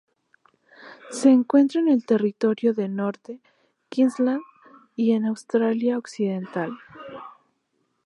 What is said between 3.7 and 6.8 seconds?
Queensland y en Australia-Occidental.